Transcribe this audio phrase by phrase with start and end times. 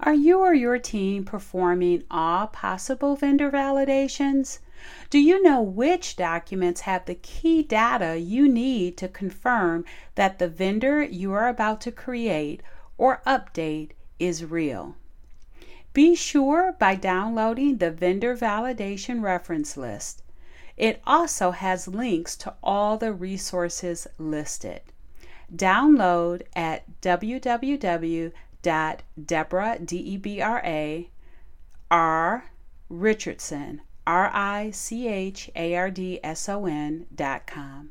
[0.00, 4.58] Are you or your team performing all possible vendor validations?
[5.08, 9.84] Do you know which documents have the key data you need to confirm
[10.16, 12.60] that the vendor you are about to create
[12.98, 14.96] or update is real?
[15.92, 20.22] Be sure by downloading the vendor validation reference list.
[20.76, 24.80] It also has links to all the resources listed.
[25.54, 28.32] Download at www
[28.64, 31.08] dot Debra D E B R A
[31.90, 32.50] R
[32.88, 37.90] Richardson R I C H A R D S O N dot com.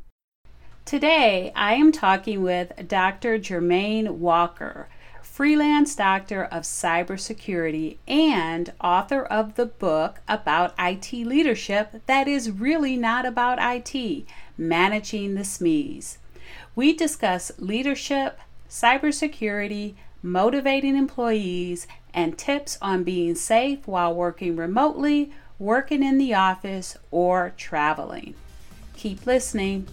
[0.83, 3.38] Today I am talking with Dr.
[3.39, 4.89] Jermaine Walker,
[5.21, 12.97] freelance doctor of cybersecurity and author of the book about IT leadership that is really
[12.97, 14.25] not about IT,
[14.57, 16.17] Managing the SMEs.
[16.75, 26.02] We discuss leadership, cybersecurity, motivating employees, and tips on being safe while working remotely, working
[26.02, 28.33] in the office, or traveling.
[28.95, 29.88] Keep listening.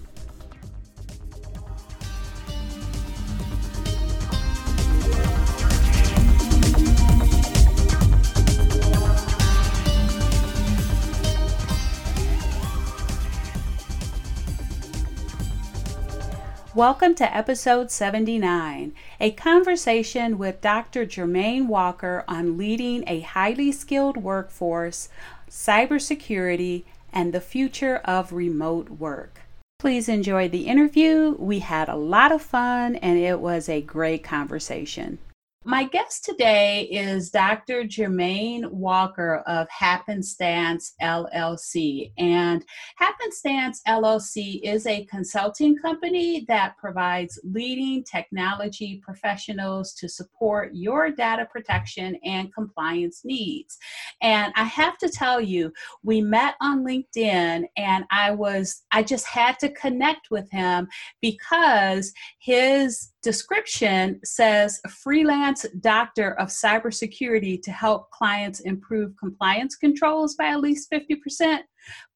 [16.80, 21.04] Welcome to episode 79, a conversation with Dr.
[21.04, 25.10] Jermaine Walker on leading a highly skilled workforce,
[25.50, 29.40] cybersecurity, and the future of remote work.
[29.78, 31.36] Please enjoy the interview.
[31.38, 35.18] We had a lot of fun and it was a great conversation.
[35.66, 37.84] My guest today is Dr.
[37.84, 42.12] Jermaine Walker of Happenstance LLC.
[42.16, 42.64] And
[42.96, 51.46] Happenstance LLC is a consulting company that provides leading technology professionals to support your data
[51.52, 53.76] protection and compliance needs.
[54.22, 59.26] And I have to tell you, we met on LinkedIn and I was, I just
[59.26, 60.88] had to connect with him
[61.20, 70.46] because his description says freelance doctor of cybersecurity to help clients improve compliance controls by
[70.46, 71.58] at least 50%.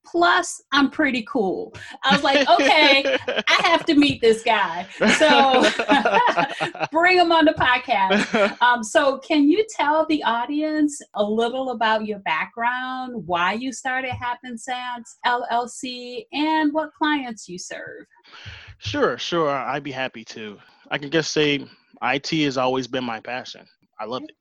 [0.06, 1.74] Plus, I'm pretty cool.
[2.02, 4.86] I was like, okay, I have to meet this guy.
[5.18, 5.62] So
[6.92, 8.58] bring him on the podcast.
[8.64, 14.10] Um, so, can you tell the audience a little about your background, why you started
[14.10, 18.06] Happenstance LLC, and what clients you serve?
[18.78, 19.50] Sure, sure.
[19.50, 20.58] I'd be happy to.
[20.90, 21.66] I can just say
[22.02, 23.66] IT has always been my passion.
[23.98, 24.32] I love it.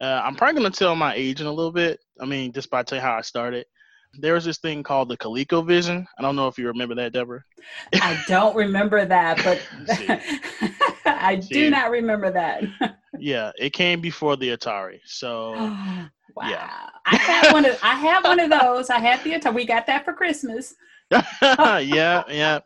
[0.00, 2.00] Uh, I'm probably going to tell my age in a little bit.
[2.20, 3.66] I mean, just by telling how I started.
[4.18, 6.06] There was this thing called the ColecoVision.
[6.18, 7.42] I don't know if you remember that, Debra.
[7.94, 9.60] I don't remember that, but
[11.06, 11.70] I do See.
[11.70, 12.64] not remember that.
[13.18, 15.00] yeah, it came before the Atari.
[15.04, 16.10] So, wow.
[16.48, 16.70] yeah.
[17.04, 18.88] I had one of I had one of those.
[18.88, 19.54] I had the Atari.
[19.54, 20.74] We got that for Christmas.
[21.42, 22.58] yeah, yeah,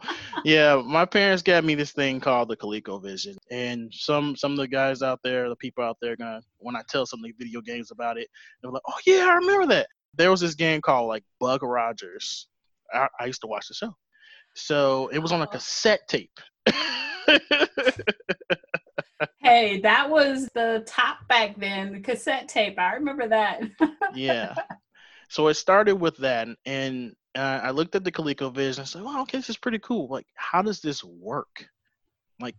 [0.44, 0.82] yeah.
[0.84, 5.02] My parents got me this thing called the ColecoVision, and some some of the guys
[5.02, 7.90] out there, the people out there, gonna when I tell some of the video games
[7.90, 8.28] about it,
[8.62, 12.48] they're like, "Oh yeah, I remember that." There was this game called like Buck Rogers.
[12.94, 13.94] I, I used to watch the show,
[14.54, 16.40] so it was on a cassette tape.
[19.42, 22.78] hey, that was the top back then, the cassette tape.
[22.78, 23.62] I remember that.
[24.14, 24.54] yeah.
[25.32, 29.22] So it started with that, and uh, I looked at the ColecoVision and said, "Well,
[29.22, 30.08] okay, this is pretty cool.
[30.08, 31.68] Like, how does this work?
[32.40, 32.56] Like,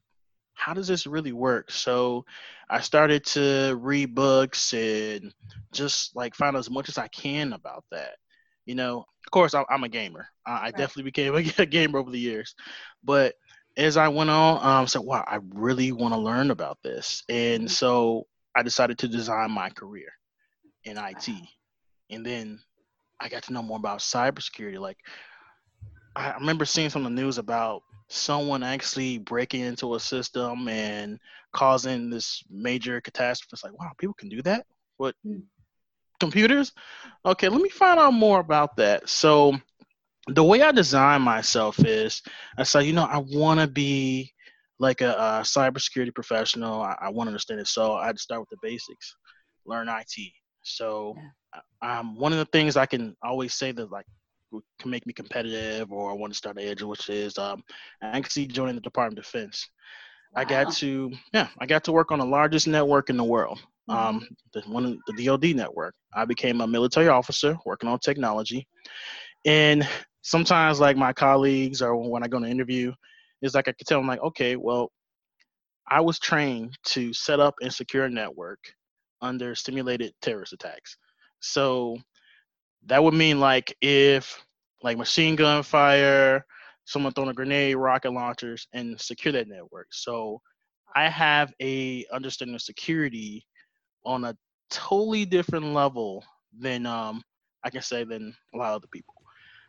[0.54, 2.26] how does this really work?" So,
[2.70, 5.34] I started to read books and
[5.74, 8.16] just like find out as much as I can about that.
[8.66, 10.28] You know, of course, I'm a gamer.
[10.46, 10.78] I right.
[10.78, 12.56] definitely became a gamer over the years,
[13.04, 13.36] but
[13.78, 17.24] as I went on, um, I said, "Wow, I really want to learn about this,"
[17.30, 17.68] and mm-hmm.
[17.68, 20.12] so I decided to design my career
[20.84, 21.30] in IT,
[22.10, 22.60] and then
[23.22, 24.80] I got to know more about cybersecurity.
[24.80, 24.98] Like
[26.16, 31.20] I remember seeing some of the news about someone actually breaking into a system and
[31.54, 33.52] causing this major catastrophe.
[33.54, 34.66] It's like, wow, people can do that?
[34.98, 35.44] What mm.
[36.20, 36.74] computers?
[37.26, 39.08] Okay, let me find out more about that.
[39.08, 39.56] So
[40.28, 42.22] the way I design myself is
[42.58, 44.34] I say, you know, I want to be
[44.80, 46.82] like a, a cybersecurity professional.
[46.82, 47.68] I, I want to understand it.
[47.68, 49.16] So I had to start with the basics,
[49.66, 50.34] learn IT.
[50.64, 51.30] So yeah
[51.82, 54.06] um, one of the things I can always say that like
[54.80, 57.64] can make me competitive or I want to start an edge, which is um,
[58.02, 59.70] actually joining the Department of Defense.
[60.36, 60.42] Wow.
[60.42, 63.60] I got to yeah, I got to work on the largest network in the world,
[63.90, 64.18] mm-hmm.
[64.18, 65.96] um, the one the DoD network.
[66.14, 68.68] I became a military officer working on technology,
[69.46, 69.88] and
[70.22, 72.94] sometimes like my colleagues or when I go to interview,
[73.42, 74.92] it's like I could tell them like, okay, well,
[75.90, 78.60] I was trained to set up and secure a network
[79.22, 80.98] under simulated terrorist attacks.
[81.42, 81.98] So
[82.86, 84.44] that would mean like if
[84.84, 86.46] like machine gun fire,
[86.86, 89.88] someone throwing a grenade, rocket launchers, and secure that network.
[89.92, 90.42] So
[90.96, 93.46] I have a understanding of security
[94.06, 94.36] on a
[94.70, 96.24] totally different level
[96.58, 97.24] than um
[97.64, 99.14] I can say than a lot of other people.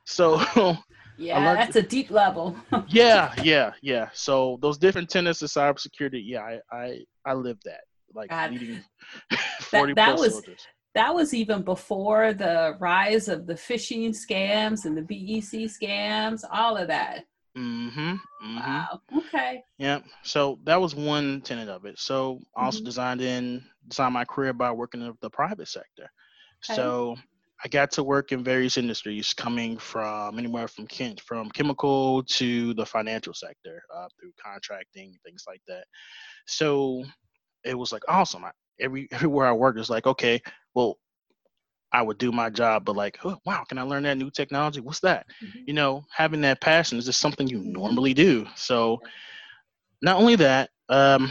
[0.04, 0.40] So
[1.16, 2.56] yeah, that's a deep level.
[2.88, 4.08] yeah, yeah, yeah.
[4.12, 7.82] So those different tenets of cybersecurity, yeah, I I I live that
[8.14, 8.50] like God.
[8.52, 8.80] leading
[9.60, 14.84] forty that, that was soldiers that was even before the rise of the phishing scams
[14.84, 17.24] and the BEC scams, all of that.
[17.56, 18.56] Mm-hmm, mm-hmm.
[18.56, 19.00] Wow.
[19.18, 19.62] Okay.
[19.78, 20.00] Yeah.
[20.22, 21.98] So that was one tenet of it.
[21.98, 22.86] So I also mm-hmm.
[22.86, 26.10] designed in designed my career by working in the private sector.
[26.64, 26.76] Okay.
[26.76, 27.16] So
[27.64, 32.74] I got to work in various industries, coming from anywhere from Kent, from chemical to
[32.74, 35.84] the financial sector, uh, through contracting, things like that.
[36.46, 37.04] So
[37.64, 38.44] it was like awesome.
[38.44, 38.50] I,
[38.80, 40.40] every everywhere I worked, it's like okay,
[40.74, 40.98] well,
[41.92, 44.80] I would do my job, but like, oh, wow, can I learn that new technology?
[44.80, 45.26] What's that?
[45.44, 45.58] Mm-hmm.
[45.66, 47.72] You know, having that passion is just something you mm-hmm.
[47.72, 48.46] normally do.
[48.56, 48.98] So,
[50.00, 51.30] not only that, um,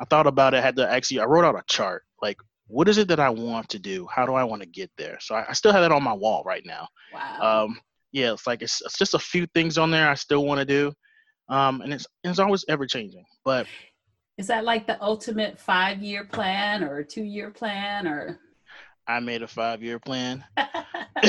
[0.00, 0.62] I thought about it.
[0.62, 2.02] had to actually, I wrote out a chart.
[2.22, 2.36] Like,
[2.66, 4.06] what is it that I want to do?
[4.14, 5.18] How do I want to get there?
[5.20, 6.86] So I, I still have that on my wall right now.
[7.12, 7.64] Wow.
[7.64, 7.80] Um,
[8.12, 10.64] yeah, it's like it's, it's just a few things on there I still want to
[10.64, 10.92] do,
[11.48, 13.24] um, and it's it's always ever changing.
[13.44, 13.66] But
[14.36, 18.40] is that like the ultimate five year plan or two year plan or?
[19.06, 20.44] I made a five year plan.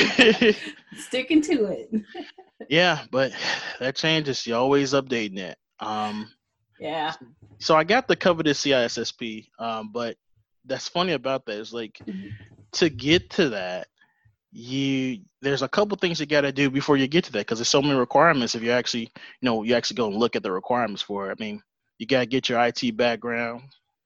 [0.97, 1.89] Sticking to it.
[2.69, 3.31] yeah, but
[3.79, 4.45] that changes.
[4.45, 5.57] You're always updating it.
[5.79, 6.29] Um,
[6.79, 7.13] yeah.
[7.59, 10.15] So I got the coveted CISSP, um, but
[10.65, 12.29] that's funny about that is like mm-hmm.
[12.73, 13.87] to get to that,
[14.51, 17.57] you there's a couple things you got to do before you get to that because
[17.57, 18.53] there's so many requirements.
[18.53, 21.37] If you actually, you know, you actually go and look at the requirements for it.
[21.39, 21.61] I mean,
[21.97, 23.63] you got to get your IT background,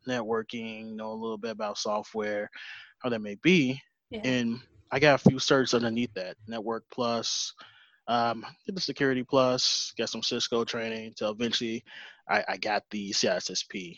[0.08, 2.50] networking, know a little bit about software,
[3.06, 3.80] how that may be.
[4.10, 4.22] Yeah.
[4.24, 4.60] And
[4.92, 7.54] I got a few certs underneath that Network Plus,
[8.08, 11.84] um, get the Security Plus, get some Cisco training until eventually
[12.28, 13.98] I, I got the CISSP.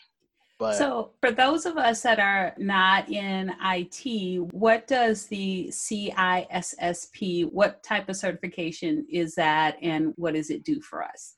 [0.60, 7.52] But so, for those of us that are not in IT, what does the CISSP,
[7.52, 11.36] what type of certification is that, and what does it do for us?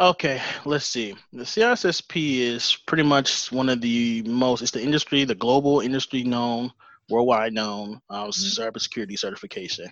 [0.00, 1.14] Okay, let's see.
[1.34, 6.22] The CISSP is pretty much one of the most, it's the industry, the global industry
[6.24, 6.72] known,
[7.12, 8.62] worldwide known um, mm-hmm.
[8.62, 9.86] cybersecurity certification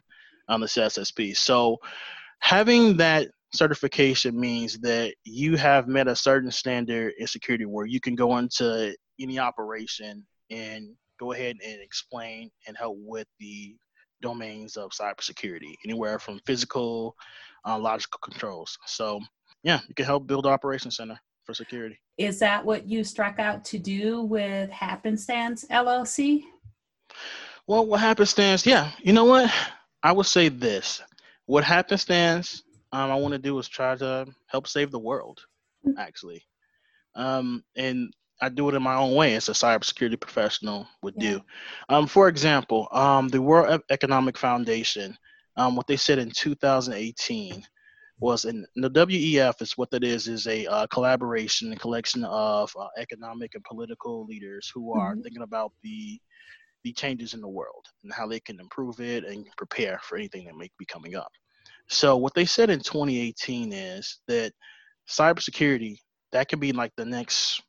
[0.48, 1.36] on the CISSP.
[1.36, 1.78] So
[2.40, 8.00] having that certification means that you have met a certain standard in security where you
[8.00, 13.76] can go into any operation and go ahead and explain and help with the
[14.22, 17.14] domains of cybersecurity, anywhere from physical,
[17.66, 18.78] uh, logical controls.
[18.86, 19.20] So
[19.62, 21.98] yeah, you can help build operations center for security.
[22.18, 26.44] Is that what you struck out to do with Happenstance LLC?
[27.66, 28.66] Well, what Happenstance?
[28.66, 29.52] Yeah, you know what?
[30.02, 31.02] I would say this.
[31.46, 32.62] What Happenstance
[32.92, 35.40] um, I want to do is try to help save the world,
[35.98, 36.42] actually.
[37.14, 41.30] Um, and I do it in my own way as a cybersecurity professional would yeah.
[41.30, 41.40] do.
[41.88, 45.16] Um, for example, um, the World Economic Foundation,
[45.56, 47.64] um, what they said in 2018
[48.18, 52.70] was in the WEF is what that is is a uh, collaboration and collection of
[52.78, 55.22] uh, economic and political leaders who are mm-hmm.
[55.22, 56.20] thinking about the
[56.84, 60.44] the changes in the world and how they can improve it and prepare for anything
[60.46, 61.30] that may be coming up.
[61.88, 64.52] So what they said in 2018 is that
[65.08, 65.98] cybersecurity
[66.32, 67.62] that could be like the next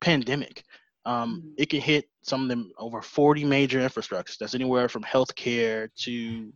[0.00, 0.64] pandemic.
[1.04, 1.48] Um, mm-hmm.
[1.58, 4.36] It can hit some of them over 40 major infrastructures.
[4.38, 6.52] That's anywhere from healthcare to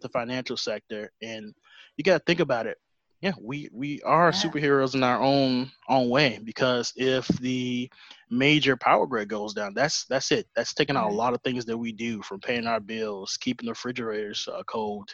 [0.00, 1.52] the financial sector, and
[1.96, 2.78] you got to think about it
[3.20, 4.40] yeah, we we are yeah.
[4.40, 7.90] superheroes in our own own way because if the
[8.30, 10.46] major power grid goes down, that's that's it.
[10.54, 13.66] That's taking out a lot of things that we do from paying our bills, keeping
[13.66, 15.08] the refrigerators uh, cold,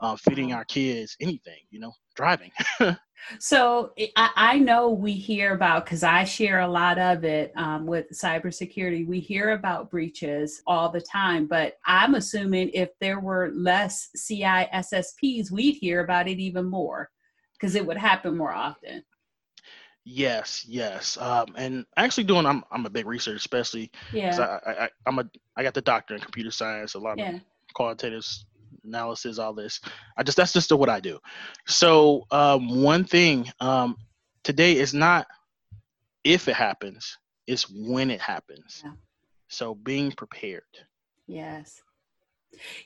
[0.00, 2.50] uh, feeding our kids, anything, you know, driving.
[3.38, 7.86] so I, I, know we hear about because I share a lot of it um,
[7.86, 9.06] with cybersecurity.
[9.06, 15.50] We hear about breaches all the time, but I'm assuming if there were less CISSPs,
[15.50, 17.08] we'd hear about it even more
[17.58, 19.02] because it would happen more often.
[20.04, 24.58] Yes, yes, um, and actually doing I'm I'm a big researcher, especially yeah.
[24.66, 25.24] I, I I'm a
[25.56, 26.94] I got the doctor in computer science.
[26.94, 27.34] A lot yeah.
[27.34, 27.40] of
[27.74, 28.24] qualitative
[28.84, 29.80] analysis, all this.
[30.16, 31.18] I just that's just what I do.
[31.66, 33.96] So um, one thing um,
[34.44, 35.26] today is not
[36.24, 38.82] if it happens, it's when it happens.
[38.84, 38.92] Yeah.
[39.48, 40.62] So being prepared.
[41.26, 41.82] Yes.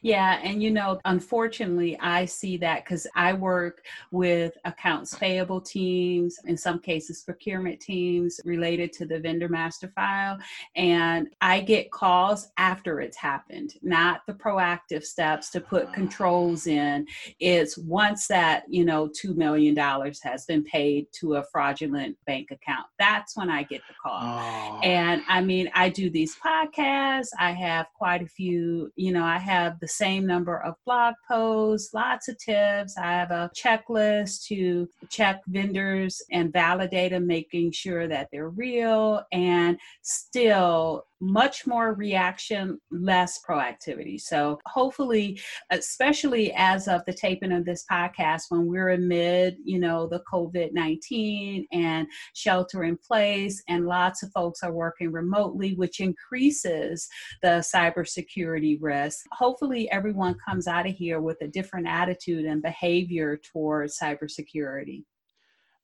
[0.02, 6.38] Yeah, and you know, unfortunately, I see that because I work with accounts payable teams,
[6.44, 10.38] in some cases, procurement teams related to the vendor master file.
[10.76, 17.06] And I get calls after it's happened, not the proactive steps to put controls in.
[17.40, 22.86] It's once that, you know, $2 million has been paid to a fraudulent bank account.
[22.98, 24.20] That's when I get the call.
[24.22, 24.80] Oh.
[24.82, 29.38] And I mean, I do these podcasts, I have quite a few, you know, I
[29.38, 32.96] have have the same number of blog posts, lots of tips.
[32.96, 39.22] I have a checklist to check vendors and validate them, making sure that they're real
[39.32, 44.20] and still much more reaction, less proactivity.
[44.20, 50.08] So, hopefully, especially as of the taping of this podcast, when we're amid, you know,
[50.08, 56.00] the COVID 19 and shelter in place, and lots of folks are working remotely, which
[56.00, 57.08] increases
[57.40, 59.24] the cybersecurity risk.
[59.30, 65.04] Hopefully, everyone comes out of here with a different attitude and behavior towards cybersecurity.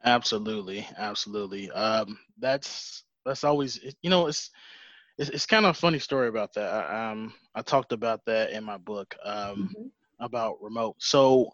[0.05, 1.71] Absolutely, absolutely.
[1.71, 4.51] Um, that's that's always you know it's
[5.19, 6.73] it's, it's kind of a funny story about that.
[6.73, 9.87] I, um, I talked about that in my book um, mm-hmm.
[10.25, 10.97] about remote.
[10.99, 11.51] So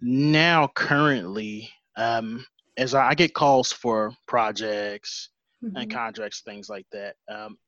[0.00, 5.30] now, currently, um, as I, I, get calls for projects
[5.62, 5.76] mm-hmm.
[5.76, 7.16] and contracts, things like that.
[7.28, 7.58] Um,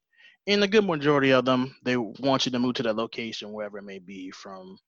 [0.46, 3.78] in a good majority of them, they want you to move to that location, wherever
[3.78, 4.78] it may be, from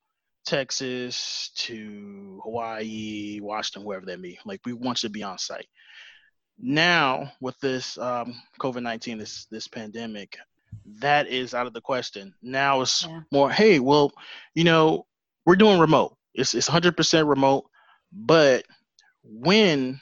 [0.46, 4.38] Texas to Hawaii, Washington, wherever that may be.
[4.44, 5.66] Like we want you to be on site
[6.58, 10.36] now with this um, covid-19 this this pandemic
[11.00, 13.20] that is out of the question now it's yeah.
[13.32, 14.12] more hey well
[14.54, 15.06] you know
[15.46, 17.64] we're doing remote it's, it's 100% remote
[18.12, 18.64] but
[19.22, 20.00] when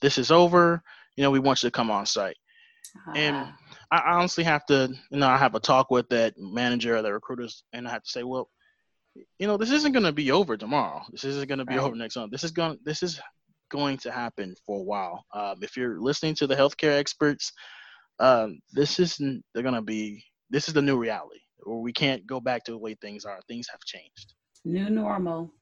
[0.00, 0.82] this is over
[1.16, 2.36] you know we want you to come on site
[2.96, 3.12] uh-huh.
[3.16, 3.36] and
[3.90, 7.12] I honestly have to you know i have a talk with that manager or the
[7.12, 8.48] recruiters and i have to say well
[9.38, 11.84] you know this isn't going to be over tomorrow this isn't going to be right.
[11.84, 13.20] over next month this is going this is
[13.70, 15.24] going to happen for a while.
[15.34, 17.52] Um, if you're listening to the healthcare experts,
[18.18, 22.40] um, this isn't they're gonna be this is the new reality, or we can't go
[22.40, 23.40] back to the way things are.
[23.48, 24.34] Things have changed.
[24.64, 25.52] New normal.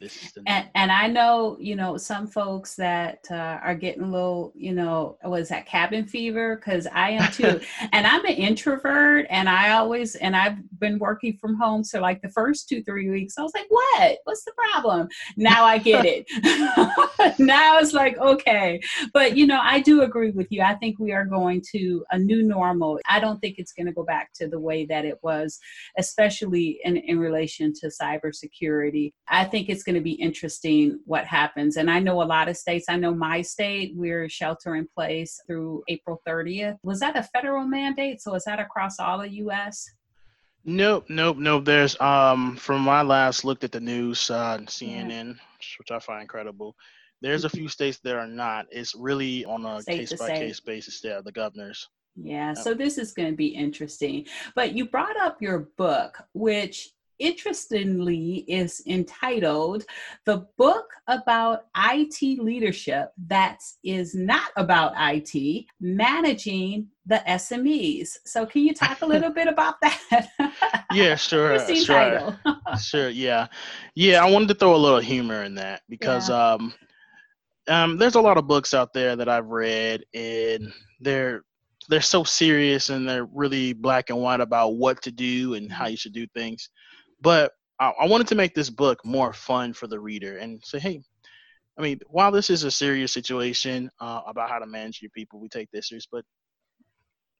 [0.00, 4.02] This is the and, and I know, you know, some folks that uh, are getting
[4.02, 6.56] a little, you know, was that cabin fever?
[6.56, 7.60] Because I am too.
[7.92, 11.84] and I'm an introvert and I always, and I've been working from home.
[11.84, 14.18] So, like the first two, three weeks, I was like, what?
[14.24, 15.08] What's the problem?
[15.36, 16.26] Now I get it.
[17.38, 18.80] now it's like, okay.
[19.12, 20.62] But, you know, I do agree with you.
[20.62, 22.98] I think we are going to a new normal.
[23.06, 25.58] I don't think it's going to go back to the way that it was,
[25.98, 29.12] especially in, in relation to cybersecurity.
[29.28, 31.76] I think it's going to be interesting what happens.
[31.76, 35.40] And I know a lot of states, I know my state, we're shelter in place
[35.48, 36.76] through April 30th.
[36.84, 38.22] Was that a federal mandate?
[38.22, 39.84] So is that across all the US?
[40.64, 41.64] Nope, nope, nope.
[41.64, 45.78] There's um from my last looked at the news, uh, CNN, yeah.
[45.78, 46.76] which I find incredible.
[47.22, 47.58] There's a mm-hmm.
[47.58, 48.66] few states that are not.
[48.70, 51.00] It's really on a case by case basis.
[51.00, 51.88] There, the governors.
[52.14, 54.26] Yeah, so this is going to be interesting.
[54.54, 59.84] But you brought up your book, which interestingly is entitled
[60.24, 68.16] The Book About IT Leadership That Is Not About IT Managing the SMEs.
[68.24, 70.28] So, can you talk a little bit about that?
[70.92, 71.58] yeah, sure.
[71.76, 72.38] sure.
[72.80, 73.46] sure, yeah.
[73.94, 76.54] Yeah, I wanted to throw a little humor in that because yeah.
[76.54, 76.74] um,
[77.68, 81.44] um, there's a lot of books out there that I've read, and they're
[81.88, 85.84] they're so serious and they're really black and white about what to do and how
[85.84, 85.90] mm-hmm.
[85.90, 86.70] you should do things.
[87.20, 90.78] But I, I wanted to make this book more fun for the reader and say,
[90.78, 91.02] hey,
[91.78, 95.40] I mean, while this is a serious situation uh, about how to manage your people,
[95.40, 96.24] we take this serious, but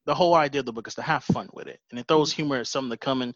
[0.05, 1.79] the whole idea of the book is to have fun with it.
[1.91, 3.35] And it throws humor at some of the common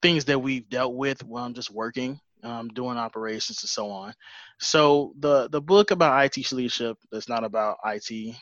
[0.00, 4.14] things that we've dealt with while I'm just working, um, doing operations and so on.
[4.58, 8.34] So the, the book about IT leadership that's not about IT,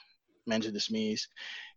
[0.46, 1.22] managing the SMEs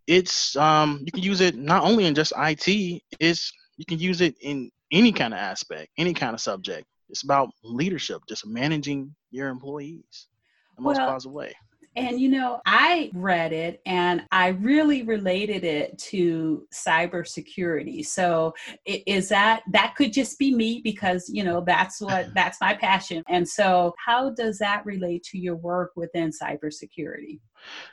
[0.07, 4.21] it's um, you can use it not only in just IT, it's you can use
[4.21, 6.85] it in any kind of aspect, any kind of subject.
[7.09, 10.27] It's about leadership, just managing your employees
[10.75, 11.55] the most well, positive way.
[11.97, 18.05] And you know, I read it and I really related it to cybersecurity.
[18.05, 18.53] So
[18.85, 23.23] is that that could just be me because you know that's what that's my passion.
[23.27, 27.39] And so how does that relate to your work within cybersecurity?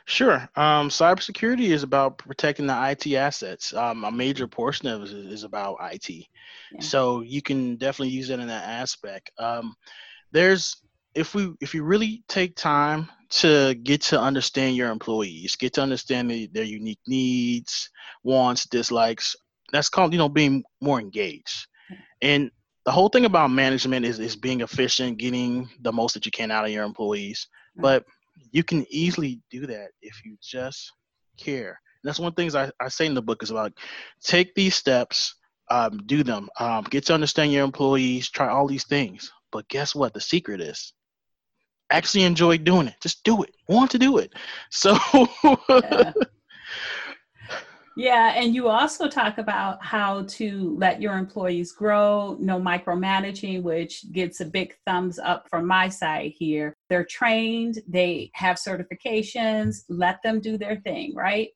[0.05, 0.47] Sure.
[0.55, 3.73] Um, cybersecurity is about protecting the IT assets.
[3.73, 6.09] Um, a major portion of it is about IT.
[6.09, 6.25] Yeah.
[6.79, 9.31] So you can definitely use it in that aspect.
[9.39, 9.75] Um,
[10.31, 10.77] there's
[11.15, 15.81] if we if you really take time to get to understand your employees, get to
[15.81, 17.89] understand the, their unique needs,
[18.23, 19.35] wants, dislikes,
[19.71, 21.67] that's called you know being more engaged.
[22.21, 22.51] And
[22.85, 26.51] the whole thing about management is is being efficient, getting the most that you can
[26.51, 27.47] out of your employees.
[27.75, 28.05] But
[28.51, 30.91] you can easily do that if you just
[31.37, 31.79] care.
[32.03, 33.73] And that's one of the things I, I say in the book is about
[34.21, 35.35] take these steps,
[35.69, 39.31] um, do them, um, get to understand your employees, try all these things.
[39.51, 40.13] But guess what?
[40.13, 40.93] The secret is
[41.91, 42.95] actually enjoy doing it.
[43.01, 43.51] Just do it.
[43.67, 44.33] Want to do it.
[44.69, 44.97] So
[45.69, 46.13] yeah.
[47.97, 54.11] yeah, and you also talk about how to let your employees grow, no micromanaging, which
[54.11, 56.73] gets a big thumbs up from my side here.
[56.89, 61.49] They're trained, they have certifications, let them do their thing, right?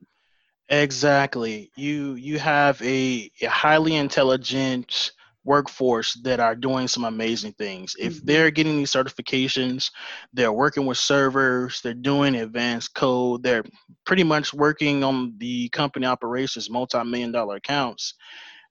[0.69, 1.71] Exactly.
[1.75, 5.11] You you have a, a highly intelligent
[5.43, 7.95] workforce that are doing some amazing things.
[7.97, 8.25] If mm-hmm.
[8.25, 9.89] they're getting these certifications,
[10.33, 13.63] they're working with servers, they're doing advanced code, they're
[14.05, 18.15] pretty much working on the company operations, multi-million dollar accounts.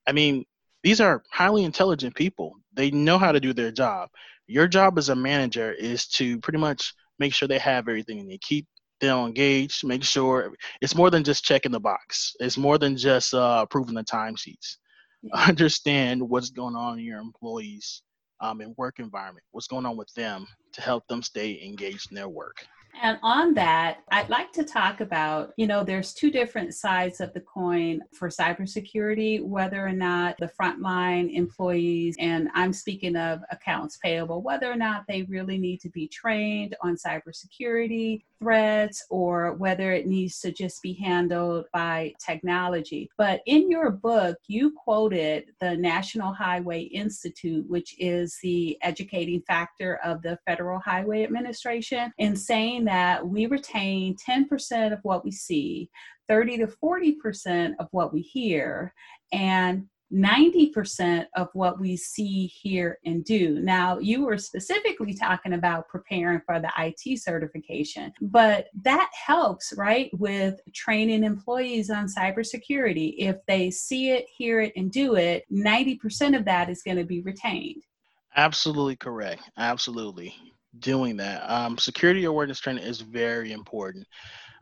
[0.06, 0.44] I mean,
[0.82, 2.54] these are highly intelligent people.
[2.75, 4.10] They know how to do their job.
[4.46, 8.30] Your job as a manager is to pretty much make sure they have everything and
[8.30, 8.66] they keep
[9.00, 12.34] them engaged, make sure it's more than just checking the box.
[12.40, 14.76] It's more than just uh, approving the timesheets
[15.34, 18.02] understand what's going on in your employees
[18.40, 22.14] um, and work environment, what's going on with them to help them stay engaged in
[22.14, 22.64] their work.
[23.00, 27.33] And on that, I'd like to talk about, you know, there's two different sides of
[27.33, 33.99] the coin for cybersecurity, whether or not the frontline employees, and I'm speaking of accounts
[34.02, 39.92] payable, whether or not they really need to be trained on cybersecurity threats or whether
[39.92, 43.11] it needs to just be handled by technology.
[43.18, 49.97] But in your book, you quoted the National Highway Institute, which is the educating factor
[50.04, 52.36] of the Federal Highway Administration, in
[52.78, 55.91] saying that we retain 10% of what we see,
[56.28, 58.93] 30 to 40% of what we hear,
[59.32, 63.60] and 90% of what we see, hear, and do.
[63.60, 70.10] Now, you were specifically talking about preparing for the IT certification, but that helps, right,
[70.14, 73.17] with training employees on cybersecurity.
[73.19, 77.04] If they see it, hear it, and do it, 90% of that is going to
[77.04, 77.82] be retained.
[78.34, 79.43] Absolutely correct.
[79.58, 80.34] Absolutely.
[80.80, 81.49] Doing that.
[81.50, 84.06] Um, security awareness training is very important.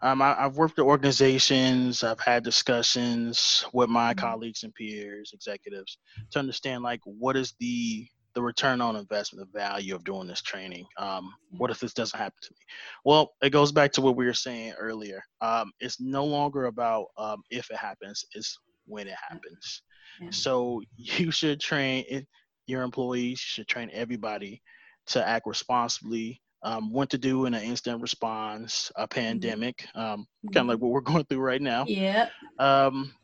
[0.02, 2.04] Um, I, have worked with organizations.
[2.04, 4.20] I've had discussions with my mm-hmm.
[4.20, 5.98] colleagues and peers, executives,
[6.30, 10.42] to understand like what is the the return on investment, the value of doing this
[10.42, 10.84] training.
[10.98, 12.58] Um, what if this doesn't happen to me?
[13.02, 15.22] Well, it goes back to what we were saying earlier.
[15.40, 19.82] Um, it's no longer about um, if it happens; it's when it happens.
[20.20, 20.30] Yeah.
[20.30, 22.26] So you should train it,
[22.66, 23.40] your employees.
[23.40, 24.62] You should train everybody
[25.06, 29.20] to act responsibly um, what to do in an instant response, a mm-hmm.
[29.20, 30.68] pandemic, um, kind of mm-hmm.
[30.70, 31.84] like what we're going through right now.
[31.86, 32.28] Yeah.
[32.58, 33.14] Um,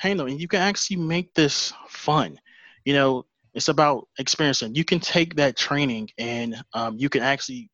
[0.00, 2.38] hey, no, you can actually make this fun.
[2.84, 4.74] You know, it's about experiencing.
[4.74, 7.70] You can take that training and um, you can actually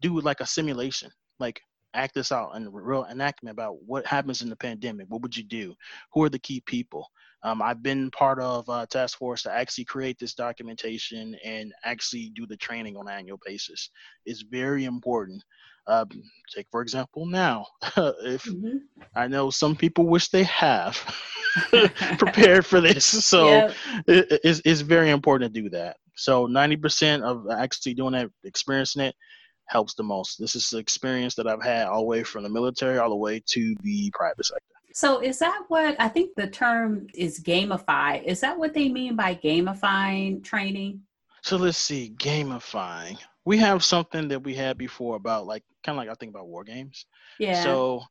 [0.00, 1.60] do like a simulation, like
[1.94, 5.06] act this out and real enactment about what happens in the pandemic.
[5.08, 5.74] What would you do?
[6.12, 7.06] Who are the key people?
[7.42, 12.32] Um, I've been part of a task force to actually create this documentation and actually
[12.34, 13.90] do the training on an annual basis.
[14.26, 15.42] It's very important.
[15.86, 16.08] Um,
[16.54, 18.78] take for example now, if mm-hmm.
[19.16, 20.98] I know some people wish they have
[22.18, 23.74] prepared for this, so yep.
[24.06, 25.96] it, it's, it's very important to do that.
[26.14, 29.14] So 90% of actually doing that, experiencing it,
[29.66, 30.38] helps the most.
[30.38, 33.16] This is the experience that I've had all the way from the military all the
[33.16, 34.77] way to the private sector.
[34.92, 38.22] So is that what I think the term is gamify?
[38.24, 41.02] Is that what they mean by gamifying training?
[41.42, 43.18] So let's see, gamifying.
[43.44, 46.48] We have something that we had before about like kind of like I think about
[46.48, 47.06] war games.
[47.38, 47.62] Yeah.
[47.62, 48.02] So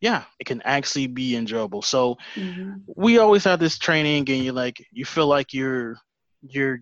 [0.00, 1.80] yeah, it can actually be enjoyable.
[1.80, 2.78] So mm-hmm.
[2.96, 5.96] we always have this training and you like you feel like you're
[6.42, 6.80] you're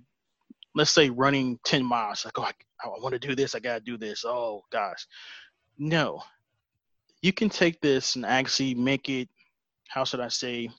[0.74, 3.74] let's say running 10 miles like oh I, I want to do this, I got
[3.74, 4.24] to do this.
[4.24, 5.06] Oh gosh.
[5.78, 6.22] No.
[7.22, 9.28] You can take this and actually make it
[9.90, 10.70] how should I say,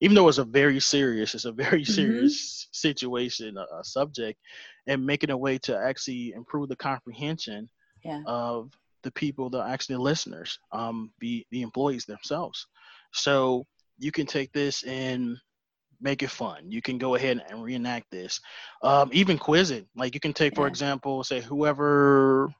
[0.00, 1.92] even though it's a very serious, it's a very mm-hmm.
[1.92, 4.40] serious situation, a, a, subject,
[4.86, 7.68] and making a way to actually improve the comprehension
[8.04, 8.22] yeah.
[8.26, 8.70] of
[9.02, 12.66] the people, the actually listeners, um, be the employees themselves.
[13.12, 13.66] So
[13.98, 15.36] you can take this and
[16.00, 16.70] make it fun.
[16.70, 18.40] You can go ahead and reenact this.
[18.82, 19.86] Um, even quiz it.
[19.94, 22.52] Like you can take, for example, say whoever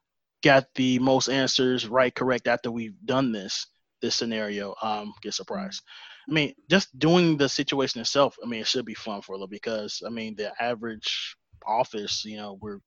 [0.43, 3.67] got the most answers right, correct after we've done this
[4.05, 5.83] this scenario, um, get surprised.
[6.29, 8.37] I mean, just doing the situation itself.
[8.43, 11.37] I mean, it should be fun for a little because I mean, the average
[11.67, 12.79] office, you know, we're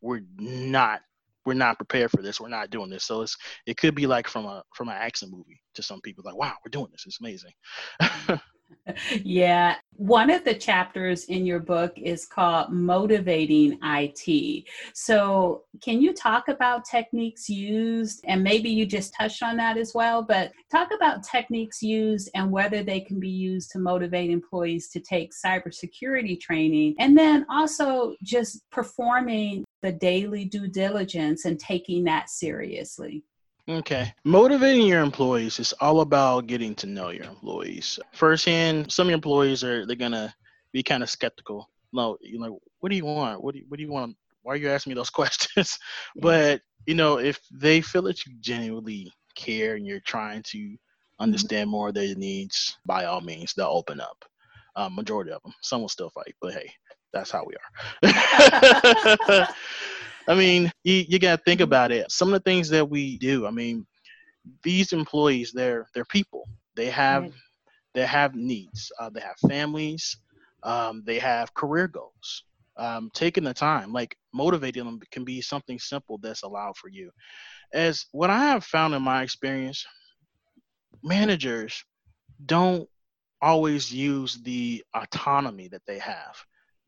[0.00, 1.00] we're not
[1.44, 2.40] we're not prepared for this.
[2.40, 3.04] We're not doing this.
[3.04, 6.24] So it's it could be like from a from an action movie to some people,
[6.24, 7.04] like, wow, we're doing this.
[7.06, 7.52] It's amazing.
[9.22, 9.76] yeah.
[9.96, 14.64] One of the chapters in your book is called Motivating IT.
[14.94, 18.24] So, can you talk about techniques used?
[18.26, 22.50] And maybe you just touched on that as well, but talk about techniques used and
[22.50, 26.94] whether they can be used to motivate employees to take cybersecurity training.
[26.98, 33.24] And then also just performing the daily due diligence and taking that seriously.
[33.68, 34.12] Okay.
[34.24, 37.98] Motivating your employees is all about getting to know your employees.
[38.12, 40.34] Firsthand, some of your employees are they're gonna
[40.72, 41.68] be kind of skeptical.
[41.92, 43.42] No, you know, what do you want?
[43.42, 44.16] What do you, what do you want?
[44.42, 45.78] Why are you asking me those questions?
[46.16, 51.22] but you know, if they feel that you genuinely care and you're trying to mm-hmm.
[51.22, 54.24] understand more of their needs, by all means, they'll open up.
[54.74, 55.52] Um, majority of them.
[55.60, 56.72] Some will still fight, but hey,
[57.12, 57.54] that's how we
[58.02, 59.48] are.
[60.28, 61.64] I mean, you, you got to think mm-hmm.
[61.64, 62.10] about it.
[62.10, 63.86] Some of the things that we do, I mean,
[64.62, 66.48] these employees, they're they're people.
[66.74, 67.32] They have right.
[67.94, 68.90] they have needs.
[68.98, 70.16] Uh, they have families.
[70.62, 72.44] Um, they have career goals.
[72.78, 77.10] Um, taking the time, like motivating them, can be something simple that's allowed for you.
[77.74, 79.84] As what I have found in my experience,
[81.02, 81.84] managers
[82.46, 82.88] don't
[83.42, 86.36] always use the autonomy that they have,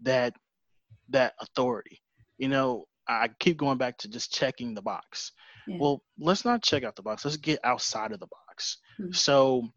[0.02, 0.34] that
[1.10, 2.00] that authority.
[2.38, 5.32] You know, I keep going back to just checking the box.
[5.66, 5.76] Yeah.
[5.80, 7.24] Well, let's not check out the box.
[7.24, 8.78] Let's get outside of the box.
[9.00, 9.12] Mm-hmm.
[9.12, 9.68] So,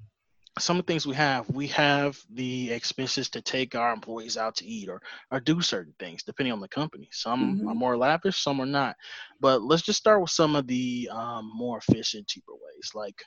[0.59, 4.55] some of the things we have, we have the expenses to take our employees out
[4.55, 7.09] to eat or or do certain things depending on the company.
[7.11, 7.69] Some mm-hmm.
[7.69, 8.95] are more lavish, some are not.
[9.39, 13.21] But let's just start with some of the um, more efficient, cheaper ways, like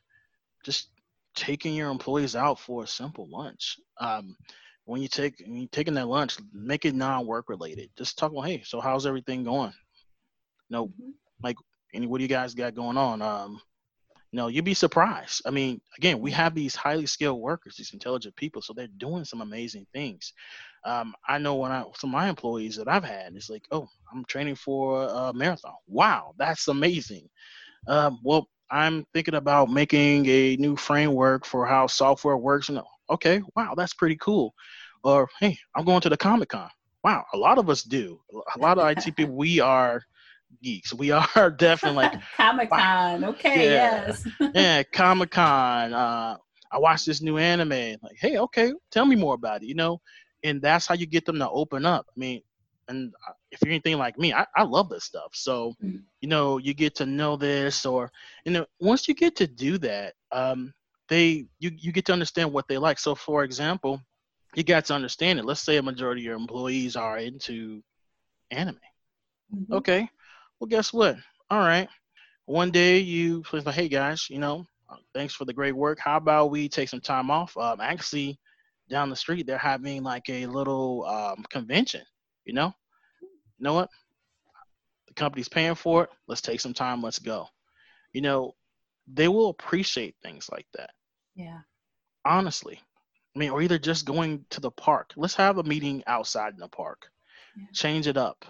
[0.65, 0.91] just
[1.37, 3.79] taking your employees out for a simple lunch.
[4.01, 4.37] Um,
[4.85, 7.91] when you take when you taking that lunch, make it non-work related.
[7.97, 9.73] Just talk about, hey, so how's everything going?
[10.71, 11.11] Know, mm-hmm.
[11.43, 11.57] like,
[11.93, 13.21] any what do you guys got going on?
[13.23, 13.61] Um,
[14.33, 15.43] you know, you'd be surprised.
[15.45, 19.25] I mean, again, we have these highly skilled workers, these intelligent people, so they're doing
[19.25, 20.33] some amazing things.
[20.85, 23.89] Um, I know when I some of my employees that I've had, it's like, oh,
[24.13, 25.75] I'm training for a marathon.
[25.89, 27.29] Wow, that's amazing.
[27.89, 32.69] Um, well, I'm thinking about making a new framework for how software works.
[32.69, 32.81] And
[33.11, 34.55] okay, wow, that's pretty cool.
[35.03, 36.71] Or hey, I'm going to the Comic Con.
[37.03, 38.21] Wow, a lot of us do.
[38.55, 40.03] A lot of IT people, we are
[40.63, 40.93] geeks.
[40.93, 43.25] We are definitely like Comic Con.
[43.25, 44.07] Okay, yeah.
[44.07, 44.29] yes.
[44.55, 45.93] yeah, Comic Con.
[45.93, 46.37] Uh,
[46.73, 47.97] I watched this new anime.
[48.03, 49.67] Like, hey, okay, tell me more about it.
[49.67, 50.01] You know,
[50.45, 52.07] and that's how you get them to open up.
[52.09, 52.43] I mean,
[52.89, 55.31] and uh, if you're anything like me, I, I love this stuff.
[55.33, 55.99] So, mm-hmm.
[56.21, 58.11] you know, you get to know this, or
[58.45, 60.75] you know, once you get to do that, um,
[61.09, 62.99] they you you get to understand what they like.
[62.99, 64.01] So, for example,
[64.55, 65.45] you got to understand it.
[65.45, 67.83] Let's say a majority of your employees are into
[68.51, 68.79] anime.
[69.55, 69.75] Mm-hmm.
[69.75, 70.09] Okay,
[70.61, 71.17] well, guess what?
[71.49, 71.89] All right.
[72.45, 75.99] One day you like, hey guys, you know, uh, thanks for the great work.
[75.99, 77.57] How about we take some time off?
[77.57, 78.39] Um, actually,
[78.89, 82.03] down the street they're having like a little um, convention.
[82.45, 82.73] You know,
[83.23, 83.89] you know what?
[85.09, 86.11] The company's paying for it.
[86.29, 87.03] Let's take some time.
[87.03, 87.47] Let's go.
[88.13, 88.53] You know,
[89.07, 90.91] they will appreciate things like that.
[91.35, 91.61] Yeah.
[92.25, 92.81] Honestly,
[93.35, 95.13] I mean, or either just going to the park.
[95.17, 97.07] Let's have a meeting outside in the park.
[97.57, 97.67] Yeah.
[97.73, 98.45] Change it up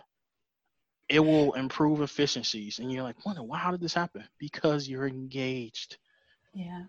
[1.11, 2.79] it will improve efficiencies.
[2.79, 4.25] And you're like, wonder, wow, how did this happen?
[4.39, 5.99] Because you're engaged.
[6.55, 6.85] Yeah.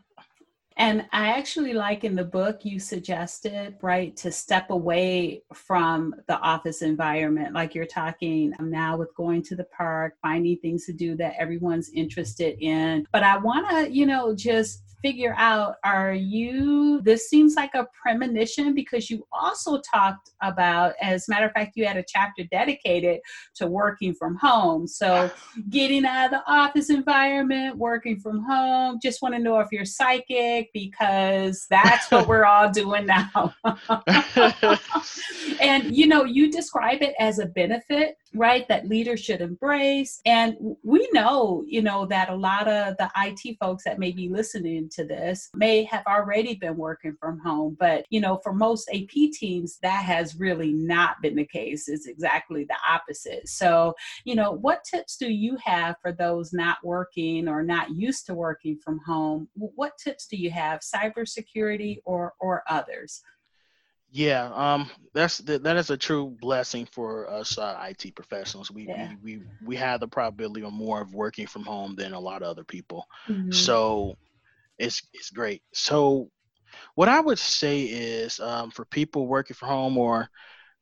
[0.77, 6.39] And I actually like in the book you suggested, right, to step away from the
[6.39, 7.53] office environment.
[7.53, 11.89] Like you're talking now with going to the park, finding things to do that everyone's
[11.89, 13.05] interested in.
[13.11, 17.87] But I want to, you know, just figure out are you this seems like a
[18.01, 22.43] premonition because you also talked about as a matter of fact you had a chapter
[22.51, 23.19] dedicated
[23.55, 24.87] to working from home.
[24.87, 25.31] So
[25.69, 29.85] getting out of the office environment working from home just want to know if you're
[29.85, 33.53] psychic because that's what we're all doing now.
[35.59, 40.21] And you know you describe it as a benefit right that leaders should embrace.
[40.25, 44.29] And we know you know that a lot of the IT folks that may be
[44.29, 47.75] listening to this may have already been working from home.
[47.79, 51.87] But you know for most AP teams that has really not been the case.
[51.87, 53.47] It's exactly the opposite.
[53.47, 53.93] So
[54.25, 58.33] you know what tips do you have for those not working or not used to
[58.33, 59.47] working from home?
[59.55, 63.21] What tips do you have cybersecurity or or others
[64.11, 68.69] yeah, um, that's that, that is a true blessing for us uh, IT professionals.
[68.69, 69.13] We, yeah.
[69.23, 72.41] we we we have the probability of more of working from home than a lot
[72.41, 73.07] of other people.
[73.29, 73.51] Mm-hmm.
[73.51, 74.17] So
[74.77, 75.63] it's it's great.
[75.73, 76.29] So
[76.95, 80.29] what I would say is um, for people working from home or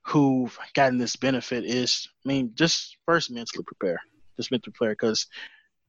[0.01, 3.99] who've gotten this benefit is, I mean, just first mentally prepare,
[4.37, 5.27] just mentally prepare because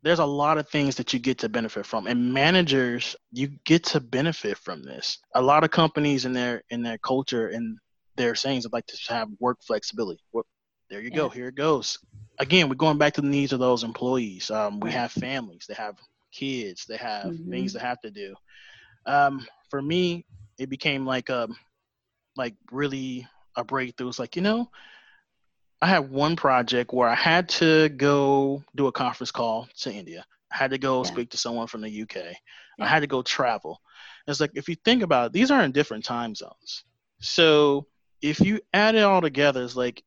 [0.03, 3.85] there's a lot of things that you get to benefit from and managers you get
[3.85, 5.19] to benefit from this.
[5.35, 7.79] A lot of companies in their in their culture and
[8.17, 10.21] their sayings would like to have work flexibility.
[10.33, 10.47] Well,
[10.89, 11.17] there you yeah.
[11.17, 11.99] go here it goes.
[12.39, 14.51] Again we're going back to the needs of those employees.
[14.51, 15.97] Um, we have families they have
[16.33, 17.51] kids they have mm-hmm.
[17.51, 18.35] things they have to do.
[19.07, 20.25] Um, for me
[20.59, 21.57] it became like a um,
[22.37, 24.09] like really a breakthrough.
[24.09, 24.71] It's like you know
[25.83, 30.25] I had one project where I had to go do a conference call to India.
[30.53, 31.11] I had to go yeah.
[31.11, 32.17] speak to someone from the UK.
[32.17, 32.33] Yeah.
[32.81, 33.81] I had to go travel.
[34.27, 36.85] It's like if you think about it, these are in different time zones.
[37.21, 37.87] So
[38.21, 40.03] if you add it all together, it's like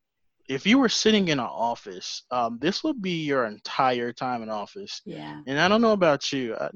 [0.48, 4.50] if you were sitting in an office, um, this would be your entire time in
[4.50, 5.02] office.
[5.06, 5.42] Yeah.
[5.48, 6.56] And I don't know about you.
[6.56, 6.70] I,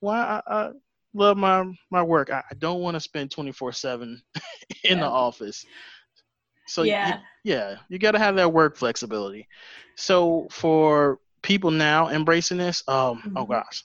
[0.00, 0.70] well, I, I
[1.14, 2.30] love my my work.
[2.30, 4.22] I, I don't want to spend twenty four seven
[4.84, 5.00] in yeah.
[5.00, 5.64] the office.
[6.66, 9.48] So yeah, you, yeah, you got to have that work flexibility.
[9.96, 13.36] So for people now embracing this, um, oh mm-hmm.
[13.38, 13.84] oh gosh,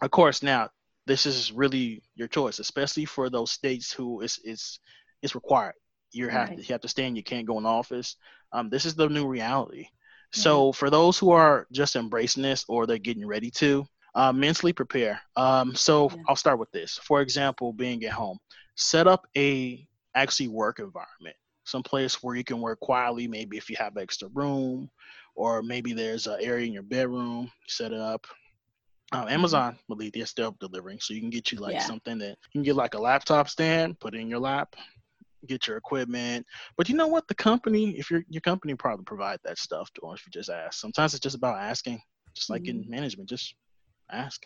[0.00, 0.70] of course now
[1.06, 4.78] this is really your choice, especially for those states who is is
[5.22, 5.74] it's required.
[6.12, 6.58] You have right.
[6.58, 8.16] to you have to stay and you can't go in office.
[8.52, 9.88] Um, this is the new reality.
[10.30, 14.74] So for those who are just embracing this or they're getting ready to, uh, mentally
[14.74, 15.20] prepare.
[15.36, 16.22] Um, so yeah.
[16.28, 16.98] I'll start with this.
[17.02, 18.38] For example, being at home,
[18.76, 21.36] set up a actually work environment
[21.68, 23.28] some place where you can work quietly.
[23.28, 24.90] Maybe if you have extra room,
[25.34, 28.26] or maybe there's an area in your bedroom, set it up.
[29.12, 29.34] Um, mm-hmm.
[29.34, 31.84] Amazon, believe they're still delivering, so you can get you like yeah.
[31.84, 34.76] something that you can get like a laptop stand, put it in your lap,
[35.46, 36.46] get your equipment.
[36.76, 37.28] But you know what?
[37.28, 40.50] The company, if your your company probably provide that stuff to us if you just
[40.50, 40.80] ask.
[40.80, 42.00] Sometimes it's just about asking,
[42.34, 42.82] just like mm-hmm.
[42.82, 43.54] in management, just
[44.10, 44.42] ask.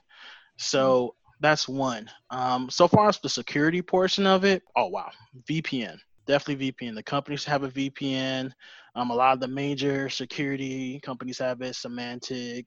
[0.59, 1.37] So mm-hmm.
[1.41, 2.11] that's one.
[2.31, 5.11] Um, so far as the security portion of it, oh wow,
[5.49, 5.99] VPN
[6.33, 6.95] definitely VPN.
[6.95, 8.53] The companies have a VPN.
[8.95, 11.75] Um, a lot of the major security companies have it.
[11.75, 12.65] Symantec.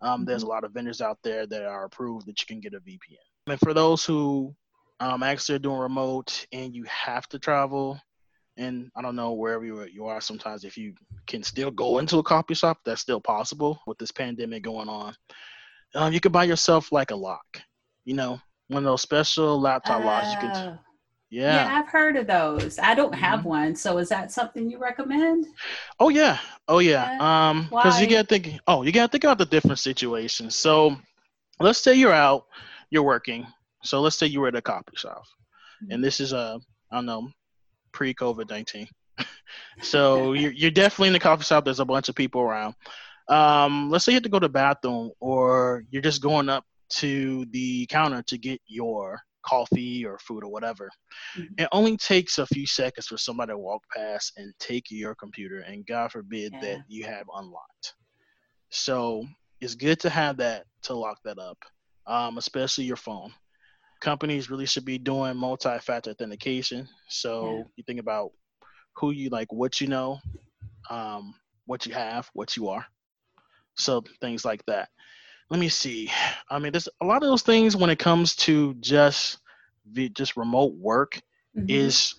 [0.00, 0.24] Um, mm-hmm.
[0.24, 2.80] There's a lot of vendors out there that are approved that you can get a
[2.80, 3.18] VPN.
[3.46, 4.54] And for those who
[5.00, 8.00] um, actually are doing remote and you have to travel,
[8.56, 10.94] and I don't know wherever you are, sometimes if you
[11.26, 15.14] can still go into a coffee shop, that's still possible with this pandemic going on.
[15.94, 17.60] Um, you can buy yourself like a lock,
[18.06, 20.78] you know, one of those special laptop locks you can oh.
[21.34, 21.66] Yeah.
[21.66, 22.78] Yeah, I've heard of those.
[22.78, 23.48] I don't have mm-hmm.
[23.48, 23.74] one.
[23.74, 25.46] So is that something you recommend?
[25.98, 26.38] Oh yeah.
[26.68, 27.16] Oh yeah.
[27.16, 27.48] yeah.
[27.48, 30.54] Um because you gotta think oh, you gotta think about the different situations.
[30.54, 30.96] So
[31.58, 32.46] let's say you're out,
[32.90, 33.48] you're working.
[33.82, 35.24] So let's say you were at a coffee shop.
[35.82, 35.94] Mm-hmm.
[35.94, 36.58] And this is a uh,
[36.92, 37.28] don't know,
[37.90, 38.86] pre COVID nineteen.
[39.82, 42.76] so you're you're definitely in the coffee shop, there's a bunch of people around.
[43.28, 46.64] Um, let's say you have to go to the bathroom or you're just going up
[46.90, 50.90] to the counter to get your coffee or food or whatever.
[51.36, 51.54] Mm-hmm.
[51.58, 55.60] It only takes a few seconds for somebody to walk past and take your computer,
[55.60, 56.60] and God forbid yeah.
[56.60, 57.94] that you have unlocked.
[58.70, 59.26] So
[59.60, 61.58] it's good to have that to lock that up,
[62.06, 63.32] um, especially your phone.
[64.00, 66.88] Companies really should be doing multi-factor authentication.
[67.08, 67.62] So yeah.
[67.76, 68.32] you think about
[68.96, 70.18] who you like, what you know,
[70.90, 71.34] um,
[71.66, 72.84] what you have, what you are.
[73.76, 74.88] So things like that
[75.50, 76.10] let me see.
[76.50, 79.38] I mean, there's a lot of those things when it comes to just
[79.92, 81.20] the just remote work
[81.56, 81.66] mm-hmm.
[81.68, 82.14] is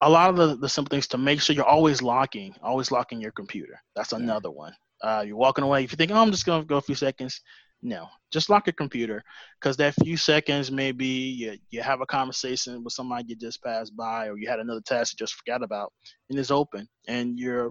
[0.00, 3.20] a lot of the, the simple things to make sure you're always locking, always locking
[3.20, 3.80] your computer.
[3.94, 4.54] That's another yeah.
[4.54, 4.72] one.
[5.02, 5.84] Uh, you're walking away.
[5.84, 7.40] If you think, oh, I'm just gonna go a few seconds,
[7.82, 9.22] no, just lock your computer
[9.58, 13.96] because that few seconds maybe you, you have a conversation with somebody you just passed
[13.96, 15.92] by, or you had another task you just forgot about,
[16.28, 17.70] and it's open, and you're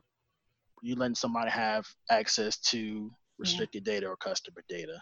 [0.82, 3.94] you letting somebody have access to restricted yeah.
[3.94, 5.02] data or customer data.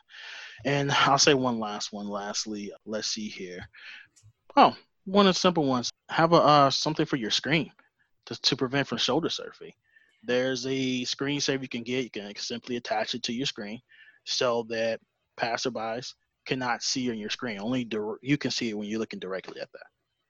[0.64, 2.08] And I'll say one last one.
[2.08, 3.68] Lastly, let's see here.
[4.56, 5.92] Oh, one of the simple ones.
[6.10, 7.72] Have a uh, something for your screen
[8.28, 9.74] to, to prevent from shoulder surfing.
[10.24, 12.04] There's a screensaver you can get.
[12.04, 13.82] You can simply attach it to your screen
[14.26, 15.00] so that
[15.40, 16.14] passerbys
[16.46, 17.60] cannot see on your screen.
[17.60, 17.88] Only
[18.22, 19.88] you can see it when you're looking directly at that.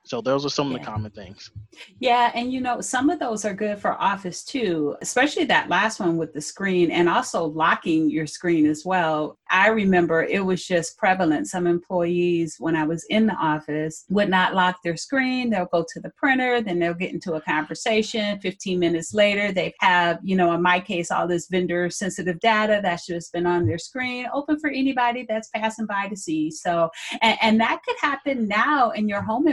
[0.07, 0.77] So those are some yeah.
[0.77, 1.51] of the common things.
[1.99, 5.99] Yeah, and you know, some of those are good for office too, especially that last
[5.99, 9.37] one with the screen and also locking your screen as well.
[9.49, 11.47] I remember it was just prevalent.
[11.47, 15.49] Some employees, when I was in the office, would not lock their screen.
[15.49, 18.39] They'll go to the printer, then they'll get into a conversation.
[18.39, 22.79] 15 minutes later, they have, you know, in my case, all this vendor sensitive data
[22.81, 26.51] that's just been on their screen, open for anybody that's passing by to see.
[26.51, 26.89] So,
[27.21, 29.47] and, and that could happen now in your home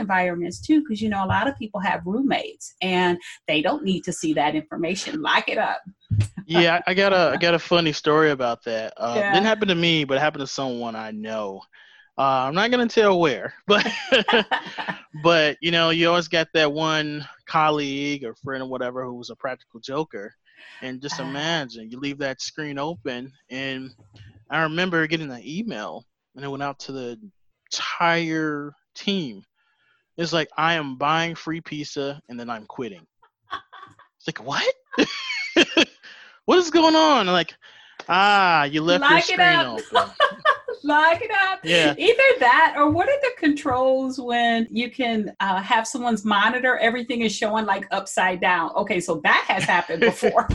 [0.51, 4.13] too, because, you know, a lot of people have roommates and they don't need to
[4.13, 5.21] see that information.
[5.21, 5.81] Lock it up
[6.45, 8.93] yeah, I got a I got a funny story about that.
[8.97, 9.33] Uh, yeah.
[9.33, 11.61] Didn't happen to me, but it happened to someone I know.
[12.17, 13.85] Uh, I'm not gonna tell where, but
[15.23, 19.29] but you know, you always got that one colleague or friend or whatever who was
[19.29, 20.33] a practical joker,
[20.81, 21.29] and just uh-huh.
[21.29, 23.91] imagine you leave that screen open, and
[24.49, 26.05] I remember getting an email,
[26.35, 27.19] and it went out to the
[27.71, 29.43] entire team.
[30.17, 33.05] It's like I am buying free pizza, and then I'm quitting.
[34.17, 34.73] It's like what?
[36.45, 37.27] what is going on?
[37.27, 37.53] Like,
[38.07, 39.83] ah, you left Lock your screen open.
[39.91, 40.37] Lock it up.
[40.83, 41.59] Lock it up.
[41.63, 41.95] Yeah.
[41.97, 47.21] Either that or what are the controls when you can uh, have someone's monitor, everything
[47.21, 48.71] is showing like upside down.
[48.75, 50.47] Okay, so that has happened before.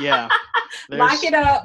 [0.00, 0.28] yeah.
[0.90, 1.64] Lock it up.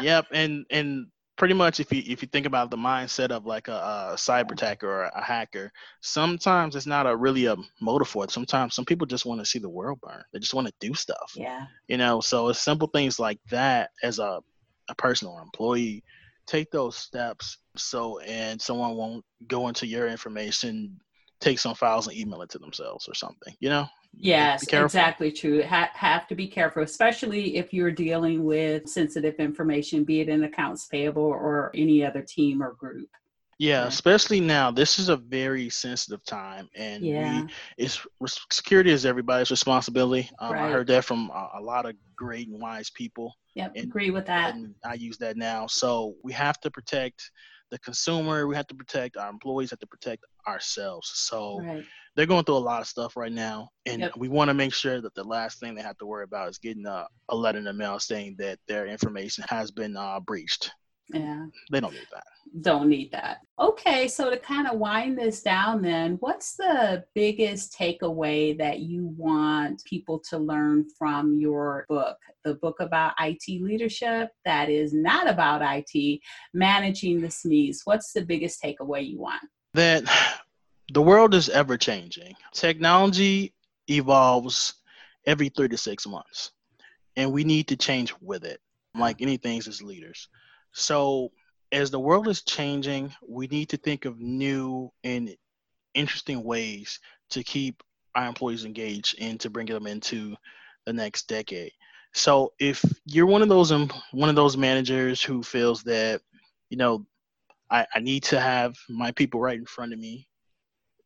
[0.00, 0.26] yep.
[0.32, 1.06] And and
[1.36, 3.72] pretty much if you if you think about the mindset of like a,
[4.12, 8.30] a cyber attacker or a hacker sometimes it's not a really a motive for it.
[8.30, 10.22] Sometimes some people just want to see the world burn.
[10.32, 11.66] They just want to do stuff yeah.
[11.88, 12.20] you know?
[12.20, 14.40] So it's simple things like that as a,
[14.88, 16.04] a person or employee.
[16.46, 21.00] Take those steps so and someone won't go into your information
[21.40, 23.86] take some files and email it to themselves or something you know
[24.18, 25.62] Yes, exactly true.
[25.62, 30.44] Ha- have to be careful, especially if you're dealing with sensitive information, be it in
[30.44, 33.08] accounts payable or any other team or group.
[33.58, 34.72] Yeah, especially now.
[34.72, 37.42] This is a very sensitive time, and yeah.
[37.42, 38.04] we, it's
[38.50, 40.28] security is everybody's responsibility.
[40.40, 40.64] Um, right.
[40.64, 43.32] I heard that from a, a, lot of great and wise people.
[43.54, 44.56] Yep, and, agree with that.
[44.56, 45.68] And I use that now.
[45.68, 47.30] So we have to protect
[47.70, 48.46] the consumer.
[48.46, 49.70] We have to protect our employees.
[49.70, 51.10] Have to protect ourselves.
[51.14, 51.60] So.
[51.60, 51.84] Right
[52.16, 54.12] they're going through a lot of stuff right now, and yep.
[54.16, 56.58] we want to make sure that the last thing they have to worry about is
[56.58, 60.70] getting a, a letter in the mail saying that their information has been uh, breached.
[61.12, 61.46] Yeah.
[61.70, 62.24] They don't need that.
[62.60, 63.38] Don't need that.
[63.58, 69.06] Okay, so to kind of wind this down, then, what's the biggest takeaway that you
[69.16, 72.16] want people to learn from your book?
[72.44, 76.20] The book about IT leadership that is not about IT,
[76.52, 77.82] managing the sneeze.
[77.84, 79.42] What's the biggest takeaway you want?
[79.74, 80.04] That
[80.92, 82.34] the world is ever changing.
[82.52, 83.54] Technology
[83.88, 84.74] evolves
[85.26, 86.52] every three to six months,
[87.16, 88.60] and we need to change with it,
[88.94, 90.28] like anything as leaders.
[90.74, 91.30] So,
[91.72, 95.34] as the world is changing, we need to think of new and
[95.94, 97.82] interesting ways to keep
[98.14, 100.36] our employees engaged and to bring them into
[100.84, 101.72] the next decade.
[102.12, 106.20] So, if you're one of those one of those managers who feels that,
[106.70, 107.06] you know,
[107.70, 110.28] I, I need to have my people right in front of me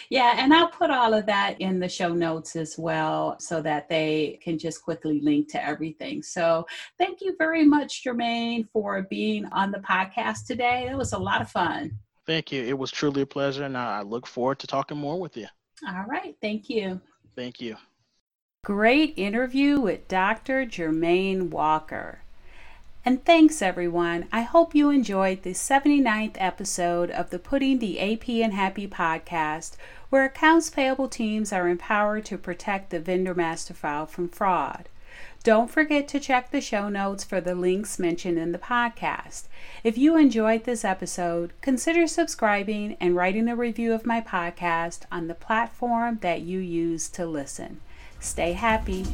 [0.10, 3.88] Yeah, and I'll put all of that in the show notes as well so that
[3.88, 6.21] they can just quickly link to everything.
[6.21, 6.65] So
[6.97, 10.89] thank you very much, Jermaine, for being on the podcast today.
[10.89, 11.97] It was a lot of fun.
[12.25, 12.63] Thank you.
[12.63, 15.47] It was truly a pleasure, and I look forward to talking more with you.
[15.88, 16.36] All right.
[16.41, 16.99] Thank you.
[17.36, 17.78] Thank you.
[18.63, 20.65] Great interview with Dr.
[20.65, 22.25] Jermaine Walker.
[23.08, 24.26] And thanks, everyone.
[24.32, 29.76] I hope you enjoyed the 79th episode of the Putting the AP in Happy podcast,
[30.10, 34.89] where accounts payable teams are empowered to protect the vendor master file from fraud.
[35.44, 39.44] Don't forget to check the show notes for the links mentioned in the podcast.
[39.84, 45.27] If you enjoyed this episode, consider subscribing and writing a review of my podcast on
[45.27, 47.82] the platform that you use to listen.
[48.19, 49.06] Stay happy.